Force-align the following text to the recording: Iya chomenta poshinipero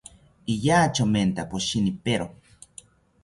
Iya 0.53 0.79
chomenta 0.95 1.41
poshinipero 1.51 2.27